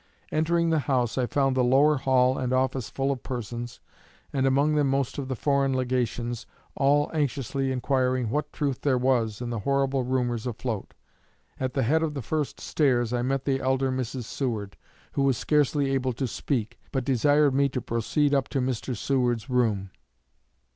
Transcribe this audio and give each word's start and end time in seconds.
Entering 0.31 0.71
the 0.71 0.79
house, 0.79 1.15
I 1.15 1.27
found 1.27 1.55
the 1.55 1.63
lower 1.63 1.95
hall 1.97 2.35
and 2.35 2.53
office 2.53 2.89
full 2.89 3.11
of 3.11 3.21
persons, 3.21 3.79
and 4.33 4.47
among 4.47 4.73
them 4.73 4.89
most 4.89 5.19
of 5.19 5.27
the 5.27 5.35
foreign 5.35 5.73
legations, 5.77 6.47
all 6.73 7.11
anxiously 7.13 7.71
inquiring 7.71 8.31
what 8.31 8.51
truth 8.51 8.81
there 8.81 8.97
was 8.97 9.41
in 9.41 9.51
the 9.51 9.59
horrible 9.59 10.01
rumors 10.03 10.47
afloat.... 10.47 10.95
At 11.59 11.75
the 11.75 11.83
head 11.83 12.01
of 12.01 12.15
the 12.15 12.23
first 12.23 12.59
stairs 12.59 13.13
I 13.13 13.21
met 13.21 13.45
the 13.45 13.59
elder 13.59 13.91
Mrs. 13.91 14.23
Seward, 14.23 14.75
who 15.11 15.21
was 15.21 15.37
scarcely 15.37 15.91
able 15.91 16.13
to 16.13 16.25
speak, 16.25 16.79
but 16.91 17.05
desired 17.05 17.53
me 17.53 17.69
to 17.69 17.79
proceed 17.79 18.33
up 18.33 18.49
to 18.49 18.59
Mr. 18.59 18.97
Seward's 18.97 19.51
room.... 19.51 19.91